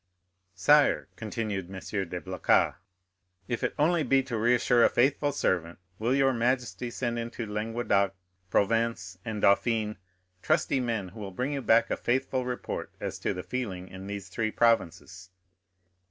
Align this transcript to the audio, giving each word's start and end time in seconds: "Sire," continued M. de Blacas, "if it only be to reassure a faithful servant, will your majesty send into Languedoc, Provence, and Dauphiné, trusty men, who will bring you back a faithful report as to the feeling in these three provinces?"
"Sire," 0.55 1.09
continued 1.15 1.65
M. 1.67 1.73
de 1.79 2.19
Blacas, 2.21 2.73
"if 3.47 3.63
it 3.63 3.75
only 3.77 4.01
be 4.01 4.23
to 4.23 4.35
reassure 4.35 4.83
a 4.83 4.89
faithful 4.89 5.31
servant, 5.31 5.77
will 5.99 6.15
your 6.15 6.33
majesty 6.33 6.89
send 6.89 7.19
into 7.19 7.45
Languedoc, 7.45 8.15
Provence, 8.49 9.19
and 9.23 9.43
Dauphiné, 9.43 9.97
trusty 10.41 10.79
men, 10.79 11.09
who 11.09 11.19
will 11.19 11.29
bring 11.29 11.53
you 11.53 11.61
back 11.61 11.91
a 11.91 11.97
faithful 11.97 12.45
report 12.45 12.91
as 12.99 13.19
to 13.19 13.31
the 13.31 13.43
feeling 13.43 13.89
in 13.89 14.07
these 14.07 14.27
three 14.27 14.49
provinces?" 14.49 15.29